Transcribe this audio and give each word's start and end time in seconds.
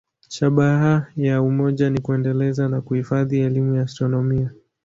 Shabaha 0.29 1.07
ya 1.15 1.41
umoja 1.41 1.89
ni 1.89 1.99
kuendeleza 2.01 2.67
na 2.69 2.81
kuhifadhi 2.81 3.39
elimu 3.39 3.75
ya 3.75 3.81
astronomia. 3.81 4.49